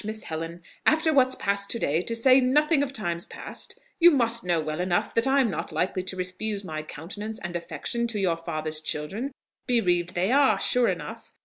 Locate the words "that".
5.13-5.27